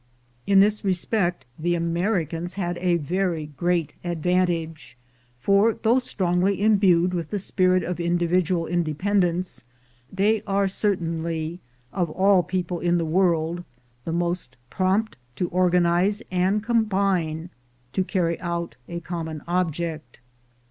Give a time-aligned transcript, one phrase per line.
[0.47, 4.97] In this respect the Americans had a very great advantage,
[5.39, 9.63] for, though strongly imbued with the spirit of individual independence,
[10.11, 11.59] they are certainly
[11.93, 13.63] of all people in the world
[14.03, 17.51] the most prompt to organize and combine
[17.93, 20.19] to carry out a common object.